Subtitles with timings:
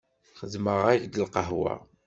[0.39, 1.73] Xedmeɣ-ak-d lqahwa.